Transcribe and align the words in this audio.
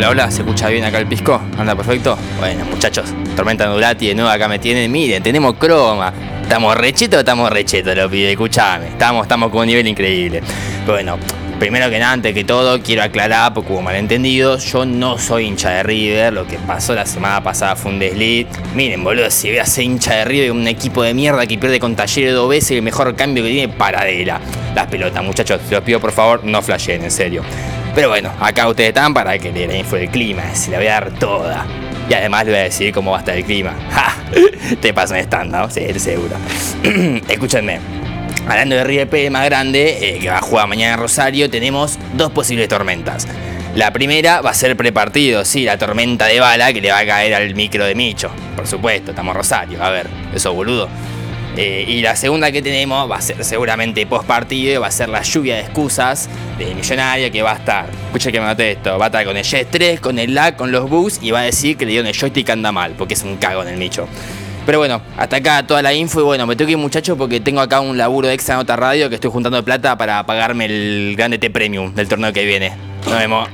Hola, 0.00 0.08
hola, 0.08 0.30
¿se 0.30 0.40
escucha 0.40 0.70
bien 0.70 0.82
acá 0.82 0.96
el 0.96 1.06
pisco? 1.06 1.38
¿Anda 1.58 1.76
perfecto? 1.76 2.16
Bueno, 2.38 2.64
muchachos, 2.64 3.12
Tormenta 3.36 3.66
Nudati 3.66 4.06
de 4.06 4.14
nuevo 4.14 4.30
acá 4.30 4.48
me 4.48 4.58
tienen. 4.58 4.90
Miren, 4.90 5.22
tenemos 5.22 5.56
croma. 5.58 6.10
¿Estamos 6.40 6.74
rechetos 6.74 7.18
o 7.18 7.20
estamos 7.20 7.50
rechetos, 7.50 7.94
lo 7.94 8.08
pide? 8.08 8.30
Escuchame, 8.30 8.88
estamos, 8.88 9.24
estamos 9.24 9.50
con 9.50 9.60
un 9.60 9.66
nivel 9.66 9.86
increíble. 9.86 10.40
Bueno, 10.86 11.18
primero 11.60 11.90
que 11.90 11.98
nada, 11.98 12.14
antes 12.14 12.34
que 12.34 12.42
todo, 12.42 12.80
quiero 12.82 13.02
aclarar, 13.02 13.52
porque 13.52 13.72
hubo 13.72 13.82
malentendidos, 13.82 14.64
yo 14.72 14.86
no 14.86 15.18
soy 15.18 15.44
hincha 15.44 15.68
de 15.68 15.82
River, 15.82 16.32
lo 16.32 16.46
que 16.46 16.56
pasó 16.56 16.94
la 16.94 17.04
semana 17.04 17.42
pasada 17.42 17.76
fue 17.76 17.92
un 17.92 17.98
desliz. 17.98 18.46
Miren, 18.74 19.04
boludo, 19.04 19.30
si 19.30 19.50
voy 19.50 19.58
a 19.58 19.66
ser 19.66 19.84
hincha 19.84 20.14
de 20.14 20.24
River, 20.24 20.52
un 20.52 20.66
equipo 20.66 21.02
de 21.02 21.12
mierda 21.12 21.46
que 21.46 21.58
pierde 21.58 21.78
con 21.78 21.94
Talleres 21.94 22.32
dos 22.32 22.48
veces, 22.48 22.72
el 22.72 22.82
mejor 22.82 23.14
cambio 23.14 23.44
que 23.44 23.50
tiene, 23.50 23.72
paradera. 23.72 24.40
Las 24.74 24.86
pelotas, 24.86 25.22
muchachos, 25.22 25.60
los 25.70 25.82
pido 25.82 26.00
por 26.00 26.12
favor, 26.12 26.42
no 26.44 26.62
flashen, 26.62 27.04
en 27.04 27.10
serio. 27.10 27.44
Pero 27.94 28.08
bueno, 28.08 28.32
acá 28.40 28.66
ustedes 28.66 28.88
están 28.88 29.12
para 29.12 29.38
que 29.38 29.52
le 29.52 29.66
den 29.66 29.76
info 29.80 29.96
del 29.96 30.08
clima, 30.08 30.54
se 30.54 30.70
la 30.70 30.78
voy 30.78 30.86
a 30.86 30.92
dar 30.92 31.10
toda. 31.10 31.66
Y 32.08 32.14
además 32.14 32.46
le 32.46 32.52
voy 32.52 32.60
a 32.60 32.64
decir 32.64 32.92
cómo 32.94 33.10
va 33.10 33.18
a 33.18 33.20
estar 33.20 33.36
el 33.36 33.44
clima. 33.44 33.74
¡Ja! 33.90 34.16
Te 34.80 34.94
paso 34.94 35.12
un 35.12 35.20
stand, 35.20 35.52
¿no? 35.52 35.68
Sí, 35.68 35.82
seguro. 35.98 36.36
Escúchenme. 37.28 38.09
Hablando 38.50 38.74
de 38.74 38.82
River 38.82 39.08
Plate 39.08 39.30
más 39.30 39.44
grande, 39.44 39.96
eh, 40.00 40.18
que 40.18 40.28
va 40.28 40.38
a 40.38 40.40
jugar 40.40 40.66
mañana 40.66 40.94
en 40.94 40.98
Rosario, 40.98 41.48
tenemos 41.48 42.00
dos 42.14 42.32
posibles 42.32 42.68
tormentas. 42.68 43.28
La 43.76 43.92
primera 43.92 44.40
va 44.40 44.50
a 44.50 44.54
ser 44.54 44.76
prepartido, 44.76 45.44
sí, 45.44 45.62
la 45.62 45.78
tormenta 45.78 46.26
de 46.26 46.40
bala 46.40 46.72
que 46.72 46.80
le 46.80 46.90
va 46.90 46.98
a 46.98 47.06
caer 47.06 47.32
al 47.32 47.54
micro 47.54 47.84
de 47.84 47.94
Micho. 47.94 48.28
Por 48.56 48.66
supuesto, 48.66 49.12
estamos 49.12 49.36
Rosario, 49.36 49.80
a 49.80 49.90
ver, 49.90 50.08
eso 50.34 50.52
boludo. 50.52 50.88
Eh, 51.56 51.84
y 51.86 52.00
la 52.00 52.16
segunda 52.16 52.50
que 52.50 52.60
tenemos 52.60 53.08
va 53.08 53.18
a 53.18 53.20
ser 53.20 53.44
seguramente 53.44 54.04
post 54.04 54.26
partido, 54.26 54.80
va 54.80 54.88
a 54.88 54.90
ser 54.90 55.10
la 55.10 55.22
lluvia 55.22 55.54
de 55.54 55.60
excusas 55.60 56.28
de 56.58 56.74
Millonaria 56.74 57.30
que 57.30 57.42
va 57.42 57.52
a 57.52 57.56
estar. 57.56 57.88
Escucha 58.06 58.32
que 58.32 58.40
me 58.40 58.46
noté 58.46 58.72
esto, 58.72 58.98
va 58.98 59.04
a 59.04 59.08
estar 59.08 59.24
con 59.24 59.36
el 59.36 59.44
Jet 59.44 59.68
3, 59.70 60.00
con 60.00 60.18
el 60.18 60.34
lag, 60.34 60.56
con 60.56 60.72
los 60.72 60.90
bugs 60.90 61.20
y 61.22 61.30
va 61.30 61.38
a 61.38 61.44
decir 61.44 61.76
que 61.76 61.86
le 61.86 61.92
dio 61.92 62.00
el 62.00 62.12
joystick 62.12 62.50
anda 62.50 62.72
mal, 62.72 62.94
porque 62.98 63.14
es 63.14 63.22
un 63.22 63.36
cago 63.36 63.62
en 63.62 63.68
el 63.68 63.76
Micho. 63.76 64.08
Pero 64.70 64.78
bueno, 64.78 65.02
hasta 65.16 65.38
acá 65.38 65.66
toda 65.66 65.82
la 65.82 65.92
info 65.92 66.20
y 66.20 66.22
bueno, 66.22 66.46
me 66.46 66.54
tengo 66.54 66.68
que 66.68 66.72
ir 66.74 66.78
muchachos 66.78 67.18
porque 67.18 67.40
tengo 67.40 67.60
acá 67.60 67.80
un 67.80 67.98
laburo 67.98 68.30
extra 68.30 68.54
en 68.54 68.60
otra 68.60 68.76
radio 68.76 69.08
que 69.08 69.16
estoy 69.16 69.28
juntando 69.28 69.64
plata 69.64 69.98
para 69.98 70.24
pagarme 70.24 70.66
el 70.66 71.16
grande 71.16 71.38
T 71.38 71.50
Premium 71.50 71.92
del 71.92 72.06
torneo 72.06 72.32
que 72.32 72.44
viene. 72.44 72.70
Nos 73.04 73.18
vemos. 73.18 73.48